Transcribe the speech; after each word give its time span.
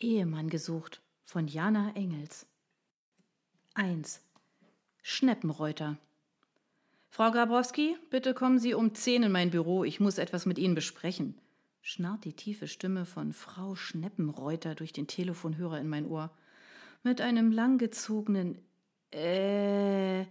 Ehemann 0.00 0.48
gesucht 0.48 1.02
von 1.24 1.48
Jana 1.48 1.92
Engels. 1.96 2.46
1. 3.74 4.20
Schneppenreuter. 5.02 5.96
Frau 7.08 7.32
Grabowski, 7.32 7.96
bitte 8.08 8.32
kommen 8.32 8.60
Sie 8.60 8.74
um 8.74 8.94
zehn 8.94 9.24
in 9.24 9.32
mein 9.32 9.50
Büro. 9.50 9.82
Ich 9.82 9.98
muss 9.98 10.18
etwas 10.18 10.46
mit 10.46 10.56
Ihnen 10.56 10.76
besprechen. 10.76 11.34
Schnarrt 11.82 12.24
die 12.24 12.32
tiefe 12.32 12.68
Stimme 12.68 13.06
von 13.06 13.32
Frau 13.32 13.74
Schneppenreuter 13.74 14.76
durch 14.76 14.92
den 14.92 15.08
Telefonhörer 15.08 15.80
in 15.80 15.88
mein 15.88 16.06
Ohr. 16.06 16.30
Mit 17.02 17.20
einem 17.20 17.50
langgezogenen 17.50 18.58
Äh 19.10 20.26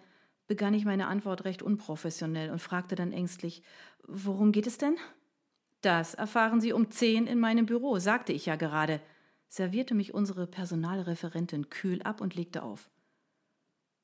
begann 0.47 0.73
ich 0.73 0.85
meine 0.85 1.07
Antwort 1.07 1.43
recht 1.43 1.61
unprofessionell 1.61 2.51
und 2.51 2.61
fragte 2.61 2.95
dann 2.95 3.11
ängstlich: 3.11 3.63
Worum 4.07 4.53
geht 4.53 4.67
es 4.67 4.77
denn? 4.77 4.95
Das 5.81 6.13
erfahren 6.13 6.61
Sie 6.61 6.71
um 6.71 6.89
zehn 6.89 7.27
in 7.27 7.39
meinem 7.39 7.65
Büro, 7.65 7.99
sagte 7.99 8.31
ich 8.31 8.45
ja 8.45 8.55
gerade, 8.55 9.01
servierte 9.47 9.95
mich 9.95 10.13
unsere 10.13 10.47
Personalreferentin 10.47 11.69
kühl 11.69 12.01
ab 12.03 12.21
und 12.21 12.35
legte 12.35 12.63
auf. 12.63 12.89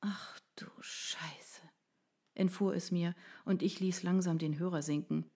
Ach 0.00 0.38
du 0.56 0.66
Scheiße, 0.80 1.62
entfuhr 2.34 2.74
es 2.74 2.90
mir, 2.90 3.14
und 3.44 3.62
ich 3.62 3.80
ließ 3.80 4.02
langsam 4.02 4.38
den 4.38 4.58
Hörer 4.58 4.82
sinken. 4.82 5.30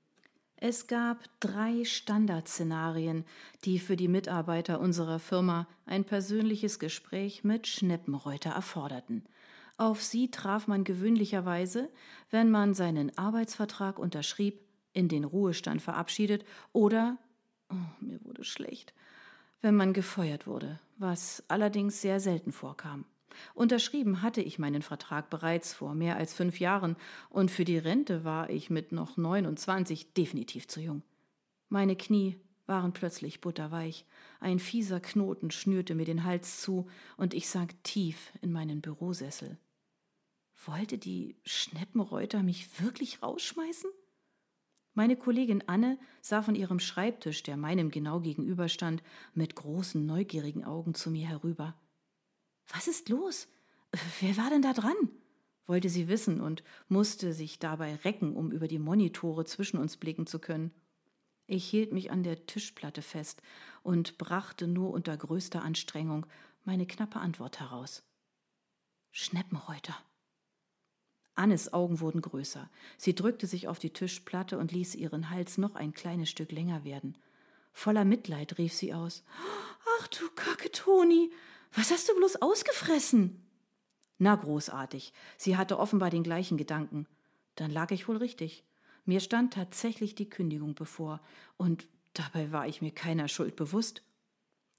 Es 0.61 0.89
gab 0.89 1.29
drei 1.39 1.85
Standardszenarien, 1.85 3.25
die 3.65 3.79
für 3.79 3.97
die 3.97 4.09
Mitarbeiter 4.09 4.81
unserer 4.81 5.21
Firma 5.21 5.69
ein 5.87 6.05
persönliches 6.05 6.81
Gespräch 6.81 7.45
mit 7.45 7.69
Schneppenreuter 7.69 8.51
erforderten. 8.51 9.25
Auf 9.77 10.03
sie 10.03 10.33
traf 10.33 10.67
man 10.67 10.83
gewöhnlicherweise, 10.83 11.89
wenn 12.31 12.51
man 12.51 12.75
seinen 12.75 13.17
Arbeitsvertrag 13.17 14.01
unterschrieb, 14.01 14.61
in 14.93 15.07
den 15.07 15.23
Ruhestand 15.23 15.81
verabschiedet 15.81 16.45
oder, 16.73 17.19
oh, 17.71 18.05
mir 18.05 18.23
wurde 18.25 18.43
schlecht, 18.43 18.93
wenn 19.61 19.75
man 19.75 19.93
gefeuert 19.93 20.47
wurde, 20.47 20.81
was 20.97 21.43
allerdings 21.49 22.01
sehr 22.01 22.21
selten 22.21 22.53
vorkam. 22.53 23.05
Unterschrieben 23.55 24.23
hatte 24.23 24.41
ich 24.41 24.59
meinen 24.59 24.83
Vertrag 24.83 25.31
bereits 25.31 25.75
vor 25.75 25.95
mehr 25.95 26.17
als 26.17 26.35
fünf 26.35 26.61
Jahren, 26.61 26.97
und 27.31 27.51
für 27.51 27.65
die 27.65 27.79
Rente 27.79 28.25
war 28.25 28.51
ich 28.51 28.71
mit 28.71 28.93
noch 28.93 29.17
29 29.17 30.13
definitiv 30.15 30.69
zu 30.69 30.81
jung. 30.81 31.03
Meine 31.69 31.97
Knie 31.97 32.37
waren 32.67 32.93
plötzlich 32.93 33.41
butterweich, 33.41 34.05
ein 34.41 34.59
fieser 34.59 35.01
Knoten 35.01 35.51
schnürte 35.51 35.95
mir 35.95 36.05
den 36.05 36.25
Hals 36.25 36.61
zu, 36.61 36.89
und 37.17 37.35
ich 37.35 37.49
sank 37.49 37.83
tief 37.83 38.33
in 38.43 38.53
meinen 38.53 38.81
Bürosessel. 38.81 39.59
Wollte 40.67 40.99
die 40.99 41.37
Schneppenreuter 41.45 42.43
mich 42.43 42.83
wirklich 42.83 43.23
rausschmeißen? 43.23 43.91
Meine 44.99 45.15
Kollegin 45.15 45.63
Anne 45.69 45.97
sah 46.23 46.43
von 46.43 46.57
ihrem 46.57 46.81
Schreibtisch, 46.81 47.45
der 47.45 47.57
meinem 47.57 47.93
genau 47.93 48.19
gegenüberstand, 48.19 49.01
mit 49.33 49.55
großen, 49.55 50.05
neugierigen 50.05 50.65
Augen 50.65 50.93
zu 50.93 51.13
mir 51.13 51.29
herüber. 51.29 51.77
Was 52.67 52.89
ist 52.89 53.09
los? 53.09 53.47
Wer 54.19 54.37
war 54.37 54.51
denn 54.51 54.63
da 54.63 54.73
dran? 54.73 54.97
wollte 55.67 55.89
sie 55.89 56.09
wissen 56.09 56.41
und 56.41 56.65
musste 56.89 57.33
sich 57.33 57.61
dabei 57.61 57.95
recken, 57.95 58.35
um 58.35 58.51
über 58.51 58.67
die 58.67 58.81
Monitore 58.81 59.45
zwischen 59.45 59.79
uns 59.79 59.99
blicken 59.99 60.27
zu 60.27 60.41
können. 60.41 60.73
Ich 61.47 61.71
hielt 61.71 61.93
mich 61.93 62.11
an 62.11 62.25
der 62.25 62.47
Tischplatte 62.47 63.01
fest 63.01 63.41
und 63.85 64.19
brachte 64.19 64.67
nur 64.67 64.91
unter 64.91 65.17
größter 65.17 65.63
Anstrengung 65.63 66.27
meine 66.65 66.89
knappe 66.89 67.21
Antwort 67.21 67.61
heraus. 67.61 68.03
Schneppenreuter. 69.13 69.97
Annes 71.39 71.73
Augen 71.73 72.01
wurden 72.01 72.21
größer. 72.21 72.69
Sie 72.97 73.15
drückte 73.15 73.47
sich 73.47 73.69
auf 73.69 73.79
die 73.79 73.93
Tischplatte 73.93 74.59
und 74.59 74.73
ließ 74.73 74.95
ihren 74.95 75.31
Hals 75.31 75.57
noch 75.59 75.77
ein 75.77 75.93
kleines 75.93 76.29
Stück 76.29 76.53
länger 76.53 76.85
werden. 76.85 77.17
Voller 77.73 78.05
Mitleid 78.05 78.59
rief 78.59 78.73
sie 78.73 78.93
aus. 78.93 79.25
Ach 80.01 80.09
du 80.09 80.29
Kacke, 80.35 80.71
Toni, 80.73 81.31
was 81.73 81.91
hast 81.91 82.09
du 82.09 82.15
bloß 82.17 82.43
ausgefressen? 82.43 83.45
Na, 84.19 84.35
großartig. 84.35 85.13
Sie 85.37 85.57
hatte 85.57 85.79
offenbar 85.79 86.11
den 86.11 86.25
gleichen 86.25 86.59
Gedanken. 86.59 87.07
Dann 87.55 87.71
lag 87.71 87.93
ich 87.93 88.09
wohl 88.09 88.17
richtig. 88.17 88.65
Mir 89.05 89.21
stand 89.21 89.55
tatsächlich 89.55 90.15
die 90.15 90.29
Kündigung 90.29 90.75
bevor, 90.75 91.21
und 91.57 91.87
dabei 92.15 92.53
war 92.53 92.67
ich 92.67 92.83
mir 92.83 92.91
keiner 92.91 93.29
Schuld 93.29 93.55
bewusst. 93.55 94.03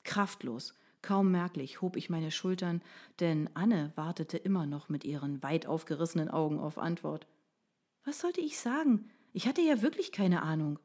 Kraftlos, 0.04 0.74
Kaum 1.02 1.32
merklich 1.32 1.82
hob 1.82 1.96
ich 1.96 2.10
meine 2.10 2.32
Schultern, 2.32 2.82
denn 3.20 3.50
Anne 3.54 3.92
wartete 3.96 4.38
immer 4.38 4.66
noch 4.66 4.90
mit 4.90 5.04
ihren 5.06 5.42
weit 5.42 5.66
aufgerissenen 5.66 6.30
Augen 6.30 6.60
auf 6.60 6.78
Antwort. 6.78 7.28
Was 8.04 8.20
sollte 8.20 8.42
ich 8.42 8.60
sagen? 8.60 9.10
Ich 9.32 9.48
hatte 9.48 9.62
ja 9.62 9.82
wirklich 9.82 10.12
keine 10.12 10.42
Ahnung. 10.42 10.80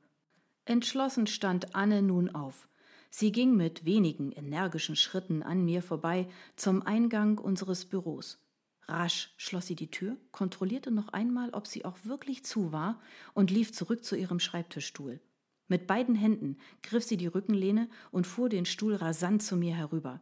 Entschlossen 0.65 1.27
stand 1.27 1.75
Anne 1.75 2.03
nun 2.03 2.31
auf. 2.31 2.69
Sie 3.11 3.33
ging 3.33 3.57
mit 3.57 3.85
wenigen 3.85 4.33
energischen 4.33 4.97
Schritten 4.97 5.43
an 5.43 5.65
mir 5.65 5.83
vorbei 5.83 6.29
zum 6.57 6.83
Eingang 6.83 7.39
unseres 7.39 7.85
Büros. 7.85 8.39
Rasch 8.87 9.33
schloss 9.37 9.67
sie 9.67 9.77
die 9.77 9.91
Tür, 9.91 10.17
kontrollierte 10.31 10.91
noch 10.91 11.09
einmal, 11.09 11.51
ob 11.51 11.67
sie 11.67 11.85
auch 11.85 11.97
wirklich 12.05 12.45
zu 12.45 12.73
war, 12.73 13.01
und 13.33 13.51
lief 13.51 13.73
zurück 13.73 14.05
zu 14.05 14.17
ihrem 14.17 14.41
Schreibtischstuhl. 14.41 15.21
Mit 15.69 15.87
beiden 15.87 16.15
Händen 16.15 16.59
griff 16.83 17.05
sie 17.05 17.17
die 17.17 17.27
Rückenlehne 17.27 17.89
und 18.11 18.27
fuhr 18.27 18.49
den 18.49 18.67
Stuhl 18.67 18.95
rasant 18.95 19.43
zu 19.43 19.57
mir 19.57 19.75
herüber. 19.75 20.21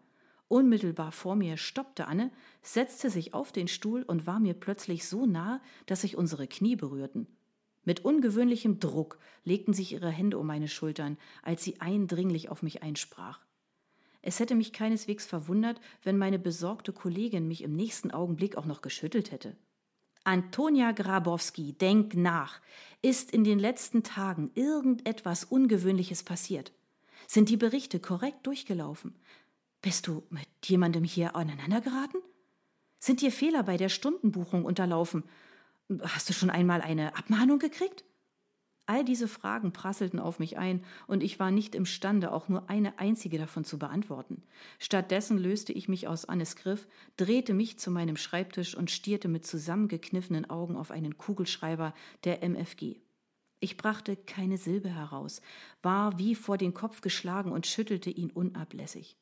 Unmittelbar 0.49 1.13
vor 1.13 1.35
mir 1.35 1.57
stoppte 1.57 2.07
Anne, 2.07 2.31
setzte 2.63 3.11
sich 3.11 3.35
auf 3.35 3.53
den 3.53 3.69
Stuhl 3.69 4.03
und 4.03 4.27
war 4.27 4.39
mir 4.39 4.55
plötzlich 4.55 5.07
so 5.07 5.27
nah, 5.27 5.61
dass 5.87 6.03
sich 6.03 6.17
unsere 6.17 6.47
Knie 6.47 6.77
berührten. 6.77 7.27
Mit 7.85 8.05
ungewöhnlichem 8.05 8.79
Druck 8.79 9.19
legten 9.45 9.75
sich 9.75 9.93
ihre 9.93 10.11
Hände 10.11 10.39
um 10.39 10.47
meine 10.47 10.69
Schultern, 10.69 11.17
als 11.43 11.65
sie 11.65 11.81
eindringlich 11.81 12.49
auf 12.49 12.63
mich 12.63 12.83
einsprach. 12.83 13.41
Es 14.21 14.39
hätte 14.39 14.55
mich 14.55 14.73
keineswegs 14.73 15.27
verwundert, 15.27 15.81
wenn 16.05 16.17
meine 16.17 16.39
besorgte 16.39 16.93
Kollegin 16.93 17.49
mich 17.49 17.63
im 17.63 17.75
nächsten 17.75 18.13
Augenblick 18.13 18.57
auch 18.57 18.67
noch 18.67 18.83
geschüttelt 18.83 19.33
hätte. 19.33 19.57
Antonia 20.25 20.93
Grabowski, 20.93 21.73
denk 21.73 22.15
nach. 22.15 22.61
Ist 23.03 23.33
in 23.33 23.45
den 23.45 23.59
letzten 23.59 24.03
Tagen 24.03 24.51
irgendetwas 24.55 25.45
Ungewöhnliches 25.45 26.23
passiert? 26.23 26.73
Sind 27.27 27.49
die 27.49 27.57
Berichte 27.57 27.99
korrekt 27.99 28.47
durchgelaufen? 28.47 29.15
Bist 29.81 30.07
du 30.07 30.23
mit 30.31 30.47
jemandem 30.65 31.03
hier 31.03 31.35
aneinander 31.35 31.81
geraten? 31.81 32.19
Sind 33.01 33.21
dir 33.21 33.33
Fehler 33.33 33.65
bei 33.65 33.77
der 33.77 33.89
Stundenbuchung 33.89 34.65
unterlaufen? 34.65 35.25
Hast 36.03 36.29
du 36.29 36.33
schon 36.33 36.51
einmal 36.51 36.81
eine 36.81 37.17
Abmahnung 37.17 37.59
gekriegt? 37.59 38.05
All 38.87 39.05
diese 39.05 39.29
Fragen 39.29 39.73
prasselten 39.73 40.19
auf 40.19 40.39
mich 40.41 40.59
ein, 40.59 40.85
und 41.07 41.23
ich 41.23 41.39
war 41.39 41.51
nicht 41.53 41.75
imstande, 41.75 42.33
auch 42.33 42.49
nur 42.49 42.69
eine 42.69 42.99
einzige 42.99 43.39
davon 43.39 43.65
zu 43.65 43.79
beantworten. 43.79 44.43
Stattdessen 44.81 45.39
löste 45.39 45.73
ich 45.73 45.89
mich 45.89 46.09
aus 46.09 46.25
Annes 46.25 46.57
Griff, 46.57 46.89
drehte 47.17 47.55
mich 47.55 47.79
zu 47.79 47.93
meinem 47.93 48.17
Schreibtisch 48.17 48.77
und 48.77 48.91
stierte 48.91 49.29
mit 49.29 49.47
zusammengekniffenen 49.47 50.51
Augen 50.51 50.77
auf 50.77 50.91
einen 50.91 51.17
Kugelschreiber 51.17 51.95
der 52.25 52.43
MFG. 52.43 52.97
Ich 53.61 53.77
brachte 53.77 54.17
keine 54.17 54.59
Silbe 54.59 54.89
heraus, 54.89 55.41
war 55.83 56.19
wie 56.19 56.35
vor 56.35 56.59
den 56.59 56.75
Kopf 56.75 57.01
geschlagen 57.01 57.53
und 57.53 57.69
schüttelte 57.69 58.11
ihn 58.11 58.33
unablässig. 58.33 59.17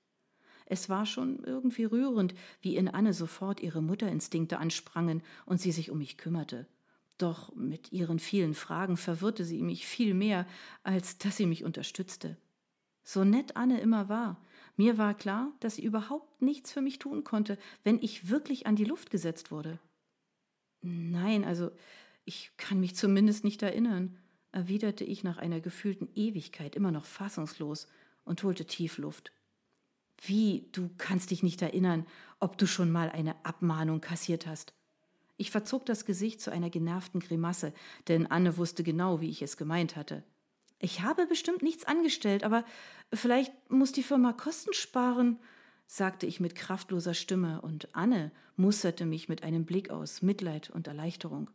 Es 0.64 0.88
war 0.88 1.04
schon 1.04 1.44
irgendwie 1.44 1.84
rührend, 1.84 2.34
wie 2.62 2.76
in 2.76 2.88
Anne 2.88 3.12
sofort 3.12 3.60
ihre 3.60 3.82
Mutterinstinkte 3.82 4.58
ansprangen 4.58 5.22
und 5.44 5.60
sie 5.60 5.72
sich 5.72 5.90
um 5.90 5.98
mich 5.98 6.16
kümmerte. 6.16 6.66
Doch 7.20 7.54
mit 7.54 7.92
ihren 7.92 8.18
vielen 8.18 8.54
Fragen 8.54 8.96
verwirrte 8.96 9.44
sie 9.44 9.60
mich 9.60 9.86
viel 9.86 10.14
mehr, 10.14 10.46
als 10.82 11.18
dass 11.18 11.36
sie 11.36 11.44
mich 11.44 11.64
unterstützte. 11.64 12.38
So 13.02 13.24
nett 13.24 13.56
Anne 13.56 13.78
immer 13.78 14.08
war, 14.08 14.42
mir 14.76 14.96
war 14.96 15.12
klar, 15.12 15.52
dass 15.60 15.74
sie 15.74 15.84
überhaupt 15.84 16.40
nichts 16.40 16.72
für 16.72 16.80
mich 16.80 16.98
tun 16.98 17.22
konnte, 17.22 17.58
wenn 17.84 18.00
ich 18.00 18.30
wirklich 18.30 18.66
an 18.66 18.74
die 18.74 18.86
Luft 18.86 19.10
gesetzt 19.10 19.50
wurde. 19.50 19.78
Nein, 20.80 21.44
also 21.44 21.70
ich 22.24 22.52
kann 22.56 22.80
mich 22.80 22.96
zumindest 22.96 23.44
nicht 23.44 23.60
erinnern, 23.62 24.16
erwiderte 24.50 25.04
ich 25.04 25.22
nach 25.22 25.36
einer 25.36 25.60
gefühlten 25.60 26.08
Ewigkeit 26.14 26.74
immer 26.74 26.90
noch 26.90 27.04
fassungslos 27.04 27.86
und 28.24 28.42
holte 28.44 28.64
tief 28.64 28.96
Luft. 28.96 29.30
Wie, 30.22 30.70
du 30.72 30.88
kannst 30.96 31.32
dich 31.32 31.42
nicht 31.42 31.60
erinnern, 31.60 32.06
ob 32.38 32.56
du 32.56 32.66
schon 32.66 32.90
mal 32.90 33.10
eine 33.10 33.44
Abmahnung 33.44 34.00
kassiert 34.00 34.46
hast? 34.46 34.72
Ich 35.40 35.50
verzog 35.50 35.86
das 35.86 36.04
Gesicht 36.04 36.42
zu 36.42 36.52
einer 36.52 36.68
genervten 36.68 37.18
Grimasse, 37.18 37.72
denn 38.08 38.26
Anne 38.26 38.58
wusste 38.58 38.82
genau, 38.82 39.22
wie 39.22 39.30
ich 39.30 39.40
es 39.40 39.56
gemeint 39.56 39.96
hatte. 39.96 40.22
Ich 40.78 41.00
habe 41.00 41.26
bestimmt 41.26 41.62
nichts 41.62 41.86
angestellt, 41.86 42.44
aber 42.44 42.62
vielleicht 43.10 43.50
muss 43.70 43.90
die 43.92 44.02
Firma 44.02 44.34
Kosten 44.34 44.74
sparen, 44.74 45.38
sagte 45.86 46.26
ich 46.26 46.40
mit 46.40 46.56
kraftloser 46.56 47.14
Stimme, 47.14 47.62
und 47.62 47.88
Anne 47.96 48.32
musterte 48.56 49.06
mich 49.06 49.30
mit 49.30 49.42
einem 49.42 49.64
Blick 49.64 49.88
aus 49.88 50.20
Mitleid 50.20 50.68
und 50.68 50.88
Erleichterung. 50.88 51.48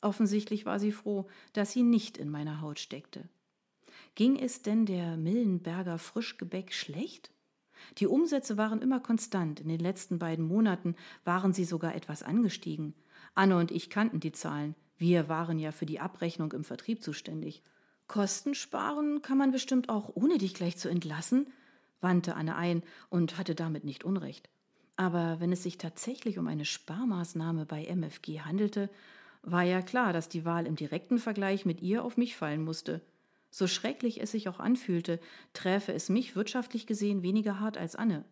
Offensichtlich 0.00 0.64
war 0.64 0.80
sie 0.80 0.92
froh, 0.92 1.28
dass 1.52 1.72
sie 1.72 1.82
nicht 1.82 2.16
in 2.16 2.30
meiner 2.30 2.62
Haut 2.62 2.78
steckte. 2.78 3.28
Ging 4.14 4.38
es 4.38 4.62
denn 4.62 4.86
der 4.86 5.18
Millenberger 5.18 5.98
Frischgebäck 5.98 6.72
schlecht? 6.72 7.30
Die 7.98 8.06
Umsätze 8.06 8.56
waren 8.56 8.80
immer 8.80 9.00
konstant, 9.00 9.60
in 9.60 9.68
den 9.68 9.80
letzten 9.80 10.18
beiden 10.18 10.46
Monaten 10.46 10.96
waren 11.24 11.52
sie 11.52 11.66
sogar 11.66 11.94
etwas 11.94 12.22
angestiegen. 12.22 12.94
Anne 13.36 13.56
und 13.58 13.70
ich 13.70 13.90
kannten 13.90 14.18
die 14.18 14.32
Zahlen. 14.32 14.74
Wir 14.96 15.28
waren 15.28 15.58
ja 15.58 15.70
für 15.70 15.86
die 15.86 16.00
Abrechnung 16.00 16.52
im 16.52 16.64
Vertrieb 16.64 17.02
zuständig. 17.02 17.62
Kosten 18.08 18.54
sparen 18.54 19.20
kann 19.20 19.36
man 19.36 19.52
bestimmt 19.52 19.90
auch, 19.90 20.10
ohne 20.14 20.38
dich 20.38 20.54
gleich 20.54 20.78
zu 20.78 20.88
entlassen, 20.88 21.46
wandte 22.00 22.34
Anne 22.34 22.56
ein 22.56 22.82
und 23.10 23.36
hatte 23.36 23.54
damit 23.54 23.84
nicht 23.84 24.04
Unrecht. 24.04 24.48
Aber 24.96 25.38
wenn 25.38 25.52
es 25.52 25.62
sich 25.62 25.76
tatsächlich 25.76 26.38
um 26.38 26.46
eine 26.46 26.64
Sparmaßnahme 26.64 27.66
bei 27.66 27.84
MFG 27.84 28.40
handelte, 28.40 28.88
war 29.42 29.62
ja 29.62 29.82
klar, 29.82 30.14
dass 30.14 30.30
die 30.30 30.46
Wahl 30.46 30.66
im 30.66 30.74
direkten 30.74 31.18
Vergleich 31.18 31.66
mit 31.66 31.82
ihr 31.82 32.04
auf 32.04 32.16
mich 32.16 32.36
fallen 32.36 32.64
musste. 32.64 33.02
So 33.50 33.66
schrecklich 33.66 34.22
es 34.22 34.30
sich 34.30 34.48
auch 34.48 34.60
anfühlte, 34.60 35.20
träfe 35.52 35.92
es 35.92 36.08
mich 36.08 36.36
wirtschaftlich 36.36 36.86
gesehen 36.86 37.22
weniger 37.22 37.60
hart 37.60 37.76
als 37.76 37.96
Anne. 37.96 38.24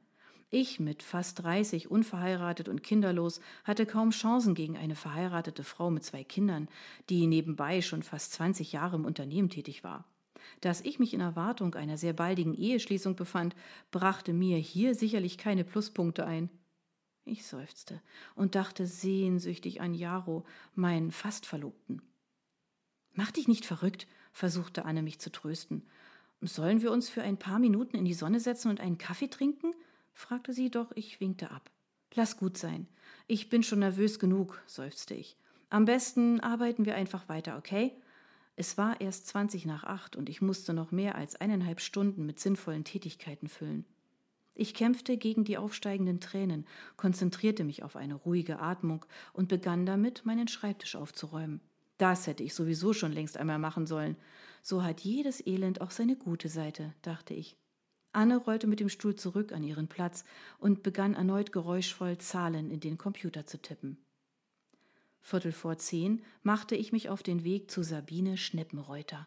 Ich 0.55 0.79
mit 0.79 1.03
fast 1.03 1.43
30, 1.43 1.91
unverheiratet 1.91 2.69
und 2.69 2.85
kinderlos, 2.85 3.41
hatte 3.65 3.87
kaum 3.87 4.11
Chancen 4.11 4.55
gegen 4.55 4.77
eine 4.77 4.95
verheiratete 4.95 5.65
Frau 5.65 5.91
mit 5.91 6.05
zwei 6.05 6.23
Kindern, 6.23 6.69
die 7.11 7.27
nebenbei 7.27 7.83
schon 7.83 8.05
fast 8.05 8.35
20 8.35 8.71
Jahre 8.71 8.95
im 8.95 9.05
Unternehmen 9.05 9.51
tätig 9.51 9.83
war. 9.83 10.05
Dass 10.61 10.81
ich 10.83 11.01
mich 11.01 11.13
in 11.13 11.21
Erwartung 11.21 11.75
einer 11.75 11.99
sehr 11.99 12.13
baldigen 12.13 12.55
Eheschließung 12.55 13.17
befand, 13.17 13.57
brachte 13.91 14.33
mir 14.33 14.57
hier 14.57 14.95
sicherlich 14.95 15.39
keine 15.39 15.65
Pluspunkte 15.65 16.25
ein. 16.25 16.49
Ich 17.25 17.45
seufzte 17.45 18.01
und 18.37 18.55
dachte 18.55 18.87
sehnsüchtig 18.87 19.81
an 19.81 19.93
Jaro, 19.93 20.45
meinen 20.77 21.11
Fastverlobten. 21.11 22.01
Mach 23.13 23.33
dich 23.33 23.49
nicht 23.49 23.67
verrückt, 23.67 24.07
versuchte 24.31 24.85
Anne 24.85 25.03
mich 25.03 25.19
zu 25.19 25.33
trösten. 25.33 25.83
Sollen 26.43 26.81
wir 26.81 26.93
uns 26.93 27.09
für 27.09 27.23
ein 27.23 27.39
paar 27.39 27.59
Minuten 27.59 27.97
in 27.97 28.05
die 28.05 28.15
Sonne 28.15 28.39
setzen 28.39 28.71
und 28.71 28.79
einen 28.79 28.99
Kaffee 28.99 29.27
trinken? 29.27 29.75
Fragte 30.15 30.53
sie, 30.53 30.71
doch 30.71 30.91
ich 30.95 31.21
winkte 31.21 31.51
ab. 31.51 31.71
Lass 32.15 32.37
gut 32.37 32.57
sein. 32.57 32.89
Ich 33.27 33.51
bin 33.51 33.63
schon 33.63 33.81
nervös 33.81 34.19
genug, 34.19 34.63
seufzte 34.67 35.15
ich. 35.15 35.37
Am 35.69 35.85
besten 35.85 36.41
arbeiten 36.41 36.87
wir 36.87 36.95
einfach 36.95 37.29
weiter, 37.29 37.59
okay? 37.59 37.93
Es 38.57 38.79
war 38.79 39.01
erst 39.01 39.27
zwanzig 39.27 39.67
nach 39.67 39.83
acht 39.83 40.15
und 40.15 40.29
ich 40.29 40.41
musste 40.41 40.73
noch 40.73 40.93
mehr 40.93 41.17
als 41.17 41.35
eineinhalb 41.35 41.81
Stunden 41.81 42.25
mit 42.25 42.39
sinnvollen 42.39 42.85
Tätigkeiten 42.85 43.49
füllen. 43.49 43.85
Ich 44.55 44.75
kämpfte 44.75 45.17
gegen 45.17 45.43
die 45.43 45.59
aufsteigenden 45.59 46.21
Tränen, 46.21 46.65
konzentrierte 46.97 47.65
mich 47.65 47.83
auf 47.83 47.97
eine 47.97 48.15
ruhige 48.15 48.61
Atmung 48.61 49.05
und 49.33 49.49
begann 49.49 49.85
damit, 49.85 50.25
meinen 50.25 50.47
Schreibtisch 50.47 50.95
aufzuräumen. 50.95 51.61
Das 51.99 52.29
hätte 52.29 52.45
ich 52.45 52.55
sowieso 52.55 52.93
schon 52.93 53.11
längst 53.11 53.37
einmal 53.37 53.59
machen 53.59 53.87
sollen. 53.87 54.17
So 54.63 54.85
hat 54.85 55.01
jedes 55.01 55.45
Elend 55.45 55.81
auch 55.81 55.91
seine 55.91 56.15
gute 56.15 56.49
Seite, 56.49 56.95
dachte 57.03 57.35
ich. 57.35 57.57
Anne 58.15 58.37
rollte 58.37 58.67
mit 58.67 58.81
dem 58.81 58.89
Stuhl 58.89 59.15
zurück 59.17 59.53
an 59.53 59.63
ihren 59.63 59.89
Platz 59.89 60.25
und 60.59 60.83
begann 60.83 61.15
erneut 61.15 61.53
geräuschvoll 61.53 62.19
Zahlen 62.19 62.71
in 62.71 62.81
den 62.81 62.99
Computer 62.99 63.47
zu 63.47 63.61
tippen. 63.61 63.99
Viertel 65.21 65.53
vor 65.53 65.79
zehn 65.79 66.23
machte 66.43 66.77
ich 66.77 66.93
mich 66.93 67.09
auf 67.09 67.23
den 67.23 67.45
Weg 67.45 67.71
zu 67.71 67.83
Sabine 67.83 68.37
Schneppenreuter. 68.37 69.27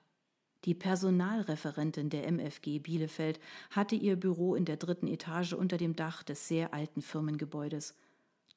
Die 0.65 0.73
Personalreferentin 0.73 2.09
der 2.09 2.27
MFG 2.27 2.79
Bielefeld 2.79 3.39
hatte 3.71 3.95
ihr 3.95 4.15
Büro 4.15 4.55
in 4.55 4.65
der 4.65 4.77
dritten 4.77 5.07
Etage 5.07 5.53
unter 5.53 5.77
dem 5.77 5.95
Dach 5.95 6.23
des 6.23 6.47
sehr 6.47 6.73
alten 6.73 7.01
Firmengebäudes. 7.01 7.95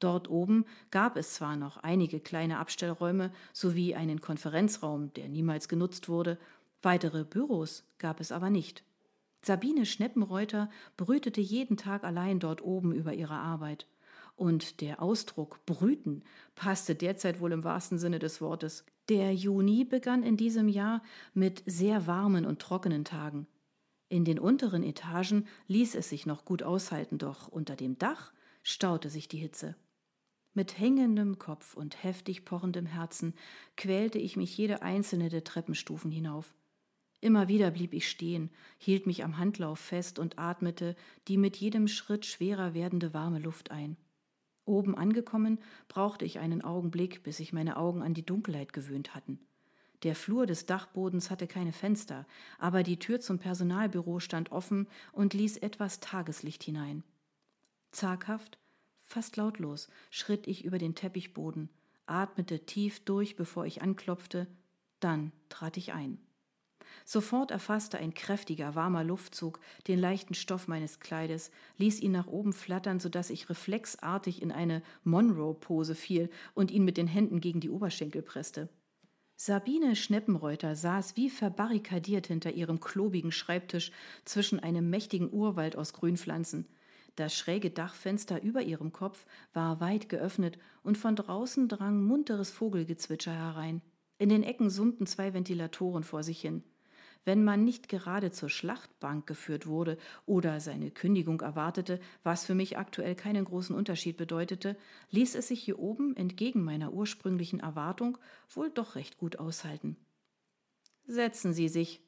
Dort 0.01 0.29
oben 0.29 0.65
gab 0.91 1.17
es 1.17 1.35
zwar 1.35 1.57
noch 1.57 1.77
einige 1.77 2.21
kleine 2.21 2.59
Abstellräume 2.59 3.33
sowie 3.53 3.95
einen 3.95 4.21
Konferenzraum, 4.21 5.13
der 5.15 5.29
niemals 5.29 5.69
genutzt 5.69 6.09
wurde, 6.09 6.39
weitere 6.83 7.25
Büros 7.25 7.85
gab 7.99 8.21
es 8.21 8.33
aber 8.33 8.51
nicht. 8.51 8.83
Sabine 9.43 9.87
Schneppenreuter 9.87 10.71
brütete 10.97 11.41
jeden 11.41 11.77
Tag 11.77 12.05
allein 12.05 12.41
dort 12.41 12.63
oben 12.63 12.93
über 12.93 13.15
ihre 13.15 13.35
Arbeit. 13.35 13.87
Und 14.37 14.81
der 14.81 15.03
Ausdruck 15.03 15.65
brüten 15.67 16.23
passte 16.55 16.95
derzeit 16.95 17.41
wohl 17.41 17.53
im 17.53 17.65
wahrsten 17.65 17.99
Sinne 17.99 18.19
des 18.19 18.41
Wortes. 18.41 18.85
Der 19.09 19.35
Juni 19.35 19.85
begann 19.85 20.23
in 20.23 20.37
diesem 20.37 20.69
Jahr 20.69 21.03
mit 21.35 21.63
sehr 21.67 22.07
warmen 22.07 22.47
und 22.47 22.61
trockenen 22.61 23.05
Tagen. 23.05 23.47
In 24.09 24.25
den 24.25 24.39
unteren 24.39 24.83
Etagen 24.83 25.47
ließ 25.69 25.95
es 25.95 26.09
sich 26.09 26.27
noch 26.27 26.45
gut 26.45 26.63
aushalten, 26.63 27.19
doch 27.19 27.49
unter 27.49 27.77
dem 27.77 27.99
Dach 27.99 28.33
staute 28.63 29.09
sich 29.09 29.29
die 29.29 29.39
Hitze. 29.39 29.77
Mit 30.53 30.79
hängendem 30.79 31.39
Kopf 31.39 31.75
und 31.75 32.03
heftig 32.03 32.45
pochendem 32.45 32.87
Herzen 32.87 33.35
quälte 33.77 34.19
ich 34.19 34.37
mich 34.37 34.57
jede 34.57 34.83
einzelne 34.83 35.29
der 35.29 35.45
Treppenstufen 35.45 36.11
hinauf. 36.11 36.55
Immer 37.21 37.49
wieder 37.49 37.71
blieb 37.71 37.93
ich 37.93 38.09
stehen, 38.09 38.51
hielt 38.79 39.07
mich 39.07 39.25
am 39.25 39.37
Handlauf 39.37 39.79
fest 39.79 40.19
und 40.19 40.39
atmete 40.39 40.97
die 41.29 41.37
mit 41.37 41.57
jedem 41.57 41.87
Schritt 41.87 42.25
schwerer 42.25 42.73
werdende 42.73 43.13
warme 43.13 43.39
Luft 43.39 43.71
ein. 43.71 43.97
Oben 44.65 44.95
angekommen, 44.95 45.59
brauchte 45.89 46.25
ich 46.25 46.39
einen 46.39 46.63
Augenblick, 46.63 47.23
bis 47.23 47.39
sich 47.39 47.53
meine 47.53 47.77
Augen 47.77 48.03
an 48.03 48.15
die 48.15 48.25
Dunkelheit 48.25 48.73
gewöhnt 48.73 49.15
hatten. 49.15 49.39
Der 50.03 50.15
Flur 50.15 50.47
des 50.47 50.65
Dachbodens 50.65 51.31
hatte 51.31 51.47
keine 51.47 51.73
Fenster, 51.73 52.27
aber 52.59 52.83
die 52.83 52.99
Tür 52.99 53.21
zum 53.21 53.39
Personalbüro 53.39 54.19
stand 54.19 54.51
offen 54.51 54.89
und 55.13 55.35
ließ 55.35 55.59
etwas 55.59 56.01
Tageslicht 56.01 56.63
hinein. 56.63 57.05
Zaghaft, 57.91 58.59
fast 59.03 59.37
lautlos, 59.37 59.89
schritt 60.11 60.47
ich 60.47 60.65
über 60.65 60.79
den 60.79 60.95
Teppichboden, 60.95 61.69
atmete 62.07 62.65
tief 62.65 63.05
durch, 63.05 63.37
bevor 63.37 63.67
ich 63.67 63.83
anklopfte, 63.83 64.47
dann 65.01 65.33
trat 65.51 65.77
ich 65.77 65.93
ein. 65.93 66.19
Sofort 67.05 67.51
erfasste 67.51 67.99
ein 67.99 68.15
kräftiger, 68.15 68.75
warmer 68.75 69.05
Luftzug 69.05 69.61
den 69.89 69.99
leichten 69.99 70.35
Stoff 70.35 70.69
meines 70.69 71.01
Kleides, 71.01 71.51
ließ 71.79 72.01
ihn 72.01 72.13
nach 72.13 72.27
oben 72.27 72.53
flattern, 72.53 73.01
so 73.01 73.09
dass 73.09 73.31
ich 73.31 73.49
reflexartig 73.51 74.43
in 74.43 74.53
eine 74.53 74.83
Monroe-Pose 75.05 75.95
fiel 75.95 76.31
und 76.55 76.71
ihn 76.71 76.85
mit 76.85 76.97
den 76.97 77.07
Händen 77.07 77.41
gegen 77.41 77.61
die 77.61 77.71
Oberschenkel 77.71 78.23
presste. 78.23 78.69
Sabine 79.37 79.97
Schneppenreuter 79.97 80.77
saß 80.77 81.17
wie 81.17 81.31
verbarrikadiert 81.31 82.27
hinter 82.27 82.53
ihrem 82.53 82.79
klobigen 82.79 83.33
Schreibtisch 83.33 83.91
zwischen 84.27 84.61
einem 84.61 84.91
mächtigen 84.91 85.33
Urwald 85.33 85.77
aus 85.77 85.95
Grünpflanzen. 85.95 86.67
Das 87.17 87.35
schräge 87.35 87.71
Dachfenster 87.71 88.43
über 88.43 88.63
ihrem 88.63 88.93
Kopf 88.93 89.25
war 89.53 89.81
weit 89.81 90.09
geöffnet 90.09 90.59
und 90.83 90.99
von 90.99 91.17
draußen 91.17 91.69
drang 91.69 92.03
munteres 92.05 92.51
Vogelgezwitscher 92.51 93.33
herein. 93.33 93.81
In 94.19 94.29
den 94.29 94.43
Ecken 94.43 94.69
summten 94.69 95.07
zwei 95.07 95.33
Ventilatoren 95.33 96.05
vor 96.05 96.23
sich 96.23 96.41
hin. 96.41 96.63
Wenn 97.25 97.45
man 97.45 97.65
nicht 97.65 97.89
gerade 97.89 98.31
zur 98.31 98.49
Schlachtbank 98.49 99.27
geführt 99.27 99.67
wurde 99.67 99.99
oder 100.25 100.59
seine 100.61 100.91
Kündigung 100.91 101.41
erwartete, 101.43 102.01
was 102.23 102.47
für 102.47 102.55
mich 102.55 102.79
aktuell 102.79 103.15
keinen 103.15 103.45
großen 103.45 103.77
Unterschied 103.77 104.17
bedeutete, 104.17 104.77
ließ 105.11 105.35
es 105.35 105.49
sich 105.49 105.63
hier 105.63 105.79
oben 105.79 106.17
entgegen 106.17 106.65
meiner 106.65 106.93
ursprünglichen 106.93 107.61
Erwartung 107.61 108.17
wohl 108.55 108.71
doch 108.71 108.95
recht 108.95 109.19
gut 109.19 109.39
aushalten. 109.39 109.97
Setzen 111.07 111.53
Sie 111.53 111.69
sich, 111.69 112.01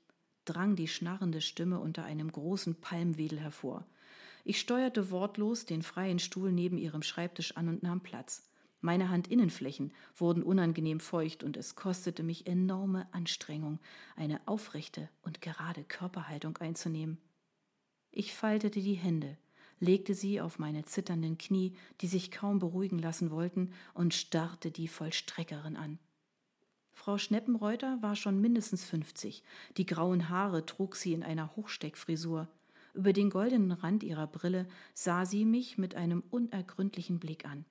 drang 0.45 0.77
die 0.77 0.89
schnarrende 0.89 1.41
Stimme 1.41 1.79
unter 1.79 2.05
einem 2.05 2.33
großen 2.33 2.77
Palmwedel 2.77 3.39
hervor. 3.39 3.85
Ich 4.45 4.59
steuerte 4.59 5.11
wortlos 5.11 5.67
den 5.67 5.83
freien 5.83 6.19
Stuhl 6.19 6.51
neben 6.53 6.79
ihrem 6.79 7.03
Schreibtisch 7.03 7.57
an 7.57 7.69
und 7.69 7.83
nahm 7.83 8.01
Platz. 8.01 8.49
Meine 8.85 9.11
Handinnenflächen 9.11 9.93
wurden 10.17 10.43
unangenehm 10.43 10.99
feucht 10.99 11.45
und 11.45 11.57
es 11.57 11.77
kostete 11.77 12.25
mich 12.25 12.49
enorme 12.49 13.07
Anstrengung, 13.13 13.79
eine 14.17 14.41
aufrechte 14.47 15.09
und 15.23 15.41
gerade 15.41 15.85
Körperhaltung 15.85 16.59
einzunehmen. 16.59 17.19
Ich 18.11 18.35
faltete 18.35 18.81
die 18.81 18.95
Hände, 18.95 19.39
legte 19.79 20.15
sie 20.15 20.41
auf 20.41 20.59
meine 20.59 20.85
zitternden 20.85 21.39
Knie, 21.39 21.77
die 22.01 22.09
sich 22.09 22.33
kaum 22.33 22.59
beruhigen 22.59 22.99
lassen 22.99 23.31
wollten, 23.31 23.71
und 23.95 24.15
starrte 24.15 24.73
die 24.73 24.89
Vollstreckerin 24.89 25.77
an. 25.77 26.01
Frau 26.91 27.19
Schneppenreuter 27.19 27.99
war 28.03 28.17
schon 28.17 28.41
mindestens 28.41 28.85
fünfzig. 28.85 29.45
Die 29.77 29.87
grauen 29.87 30.29
Haare 30.29 30.67
trug 30.67 30.97
sie 30.97 31.13
in 31.13 31.23
einer 31.23 31.55
Hochsteckfrisur. 31.55 32.49
Über 32.95 33.13
den 33.13 33.31
goldenen 33.31 33.73
Rand 33.73 34.03
ihrer 34.03 34.27
Brille 34.27 34.67
sah 34.93 35.25
sie 35.25 35.45
mich 35.45 35.79
mit 35.79 35.95
einem 35.95 36.25
unergründlichen 36.31 37.21
Blick 37.21 37.47
an. 37.47 37.65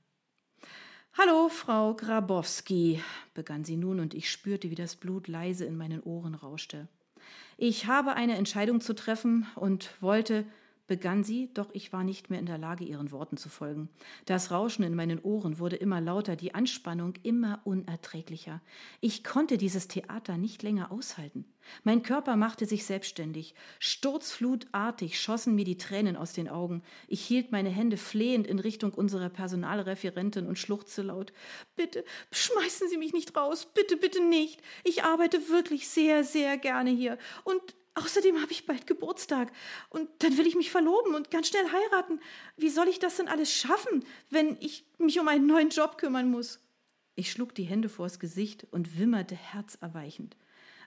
Hallo, 1.18 1.50
Frau 1.50 1.94
Grabowski, 1.94 3.04
begann 3.34 3.66
sie 3.66 3.76
nun, 3.76 4.00
und 4.00 4.14
ich 4.14 4.32
spürte, 4.32 4.70
wie 4.72 4.76
das 4.76 4.96
Blut 4.96 5.28
leise 5.28 5.66
in 5.66 5.76
meinen 5.76 6.02
Ohren 6.02 6.36
rauschte. 6.36 6.88
Ich 7.58 7.86
habe 7.86 8.14
eine 8.14 8.38
Entscheidung 8.38 8.80
zu 8.80 8.96
treffen 8.96 9.46
und 9.56 9.92
wollte 10.02 10.46
begann 10.88 11.24
sie, 11.24 11.50
doch 11.54 11.70
ich 11.74 11.94
war 11.94 12.04
nicht 12.04 12.30
mehr 12.30 12.40
in 12.40 12.46
der 12.46 12.58
Lage, 12.58 12.84
ihren 12.84 13.12
Worten 13.12 13.38
zu 13.38 13.50
folgen. 13.50 13.90
Das 14.26 14.52
Rauschen 14.52 14.84
in 14.84 14.96
meinen 14.96 15.20
Ohren 15.20 15.60
wurde 15.60 15.76
immer 15.76 16.02
lauter, 16.02 16.36
die 16.36 16.54
Anspannung 16.54 17.14
immer 17.24 17.62
unerträglicher. 17.64 18.62
Ich 19.00 19.24
konnte 19.24 19.58
dieses 19.58 19.88
Theater 19.88 20.38
nicht 20.38 20.64
länger 20.64 20.92
aushalten. 20.92 21.46
Mein 21.84 22.04
Körper 22.04 22.36
machte 22.36 22.66
sich 22.66 22.86
selbstständig. 22.86 23.56
Sturzflutartig 23.80 25.20
schossen 25.20 25.56
mir 25.56 25.66
die 25.66 25.78
Tränen 25.78 26.16
aus 26.16 26.34
den 26.34 26.50
Augen. 26.50 26.84
Ich 27.08 27.22
hielt 27.22 27.52
meine 27.52 27.70
Hände 27.70 27.98
flehend 27.98 28.48
in 28.48 28.60
Richtung 28.60 28.94
unserer 28.94 29.30
Personalreferentin 29.30 30.48
und 30.48 30.58
schluchzte 30.58 31.04
laut. 31.04 31.34
Bitte, 31.76 32.04
schmeißen 32.32 32.90
Sie 32.90 32.98
mich 32.98 33.14
nicht 33.14 33.36
raus. 33.36 33.68
Bitte, 33.74 33.98
bitte 33.98 34.24
nicht. 34.24 34.62
Ich 34.84 35.04
arbeite 35.04 35.50
wirklich 35.50 35.88
sehr, 35.88 36.24
sehr 36.24 36.58
gerne 36.58 36.90
hier. 36.90 37.18
Und 37.44 37.62
Außerdem 37.96 38.42
habe 38.42 38.52
ich 38.52 38.66
bald 38.66 38.88
Geburtstag 38.88 39.52
und 39.90 40.10
dann 40.20 40.38
will 40.38 40.48
ich 40.48 40.56
mich 40.56 40.72
verloben 40.72 41.14
und 41.14 41.30
ganz 41.30 41.50
schnell 41.50 41.66
heiraten. 41.66 42.22
Wie 42.56 42.70
soll 42.70 42.88
ich 42.88 43.00
das 43.00 43.18
denn 43.18 43.28
alles 43.28 43.54
schaffen, 43.54 44.06
wenn 44.30 44.56
ich 44.62 44.86
mich 44.98 45.20
um 45.20 45.28
einen 45.28 45.46
neuen 45.46 45.70
Job 45.70 45.98
kümmern 45.98 46.32
muss? 46.32 46.60
Ich 47.16 47.32
schlug 47.32 47.54
die 47.54 47.64
Hände 47.64 47.90
vors 47.90 48.20
Gesicht 48.20 48.66
und 48.72 48.98
wimmerte 48.98 49.36
herzerweichend. 49.36 50.38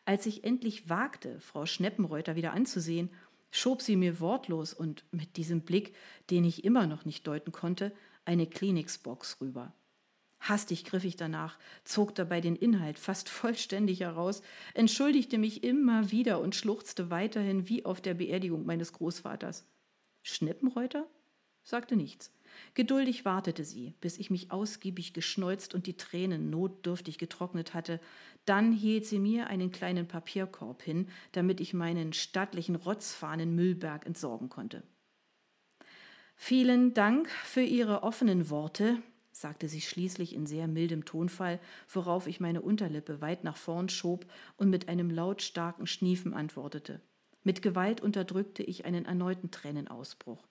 Als 0.06 0.24
ich 0.24 0.44
endlich 0.44 0.88
wagte, 0.88 1.40
Frau 1.40 1.66
Schneppenreuter 1.66 2.36
wieder 2.36 2.52
anzusehen, 2.52 3.10
schob 3.50 3.82
sie 3.82 3.96
mir 3.96 4.20
wortlos 4.20 4.72
und 4.72 5.04
mit 5.10 5.36
diesem 5.36 5.60
Blick, 5.60 5.94
den 6.30 6.44
ich 6.44 6.64
immer 6.64 6.86
noch 6.86 7.04
nicht 7.04 7.26
deuten 7.26 7.52
konnte, 7.52 7.92
eine 8.24 8.46
Kleenex-Box 8.46 9.40
rüber. 9.42 9.74
Hastig 10.44 10.84
griff 10.84 11.04
ich 11.04 11.16
danach, 11.16 11.58
zog 11.84 12.14
dabei 12.14 12.42
den 12.42 12.54
Inhalt 12.54 12.98
fast 12.98 13.30
vollständig 13.30 14.00
heraus, 14.00 14.42
entschuldigte 14.74 15.38
mich 15.38 15.64
immer 15.64 16.10
wieder 16.10 16.38
und 16.38 16.54
schluchzte 16.54 17.08
weiterhin 17.08 17.70
wie 17.70 17.86
auf 17.86 18.02
der 18.02 18.12
Beerdigung 18.12 18.66
meines 18.66 18.92
Großvaters. 18.92 19.66
Schnippenreuter? 20.22 21.06
sagte 21.62 21.96
nichts. 21.96 22.30
Geduldig 22.74 23.24
wartete 23.24 23.64
sie, 23.64 23.94
bis 24.02 24.18
ich 24.18 24.28
mich 24.28 24.52
ausgiebig 24.52 25.14
geschneuzt 25.14 25.74
und 25.74 25.86
die 25.86 25.96
Tränen 25.96 26.50
notdürftig 26.50 27.16
getrocknet 27.16 27.72
hatte. 27.72 27.98
Dann 28.44 28.70
hielt 28.70 29.06
sie 29.06 29.18
mir 29.18 29.46
einen 29.46 29.70
kleinen 29.70 30.06
Papierkorb 30.06 30.82
hin, 30.82 31.08
damit 31.32 31.58
ich 31.62 31.72
meinen 31.72 32.12
stattlichen 32.12 32.76
Rotzfahnen 32.76 33.54
Müllberg 33.54 34.04
entsorgen 34.04 34.50
konnte. 34.50 34.82
Vielen 36.36 36.92
Dank 36.92 37.30
für 37.30 37.62
Ihre 37.62 38.02
offenen 38.02 38.50
Worte, 38.50 39.02
sagte 39.44 39.68
sie 39.68 39.82
schließlich 39.82 40.34
in 40.34 40.46
sehr 40.46 40.66
mildem 40.66 41.04
Tonfall, 41.04 41.60
worauf 41.92 42.26
ich 42.26 42.40
meine 42.40 42.62
Unterlippe 42.62 43.20
weit 43.20 43.44
nach 43.44 43.58
vorn 43.58 43.90
schob 43.90 44.24
und 44.56 44.70
mit 44.70 44.88
einem 44.88 45.10
lautstarken 45.10 45.86
Schniefen 45.86 46.32
antwortete. 46.32 47.02
Mit 47.42 47.60
Gewalt 47.60 48.00
unterdrückte 48.00 48.62
ich 48.62 48.86
einen 48.86 49.04
erneuten 49.04 49.50
Tränenausbruch. 49.50 50.42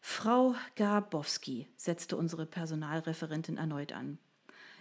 Frau 0.00 0.54
Garbowski, 0.76 1.68
setzte 1.76 2.16
unsere 2.16 2.46
Personalreferentin 2.46 3.58
erneut 3.58 3.92
an. 3.92 4.16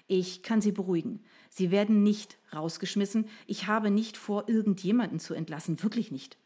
Ich 0.07 0.41
kann 0.41 0.61
Sie 0.61 0.71
beruhigen. 0.71 1.21
Sie 1.49 1.69
werden 1.69 2.03
nicht 2.03 2.37
rausgeschmissen. 2.55 3.27
Ich 3.45 3.67
habe 3.67 3.91
nicht 3.91 4.15
vor, 4.15 4.47
irgendjemanden 4.47 5.19
zu 5.19 5.33
entlassen. 5.33 5.83
Wirklich 5.83 6.11
nicht. 6.11 6.37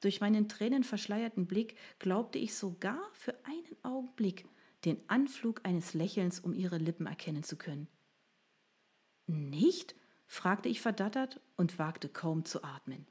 Durch 0.00 0.20
meinen 0.20 0.48
tränenverschleierten 0.48 1.46
Blick 1.46 1.76
glaubte 2.00 2.40
ich 2.40 2.56
sogar 2.56 2.98
für 3.12 3.36
einen 3.44 3.76
Augenblick 3.84 4.44
den 4.84 4.98
Anflug 5.08 5.64
eines 5.64 5.94
Lächelns 5.94 6.40
um 6.40 6.54
ihre 6.54 6.78
Lippen 6.78 7.06
erkennen 7.06 7.42
zu 7.42 7.56
können. 7.56 7.88
Nicht? 9.26 9.94
fragte 10.26 10.68
ich 10.68 10.82
verdattert 10.82 11.40
und 11.56 11.78
wagte 11.78 12.08
kaum 12.08 12.44
zu 12.44 12.62
atmen. 12.62 13.06